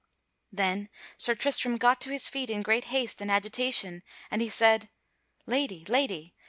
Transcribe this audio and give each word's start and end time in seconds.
Then 0.51 0.89
Sir 1.15 1.35
Tristram 1.35 1.77
got 1.77 2.01
to 2.01 2.09
his 2.09 2.27
feet 2.27 2.49
in 2.49 2.63
great 2.63 2.85
haste 2.85 3.21
and 3.21 3.29
agitation 3.29 4.01
and 4.31 4.41
he 4.41 4.49
said: 4.49 4.89
"Lady! 5.45 5.85
Lady! 5.87 6.33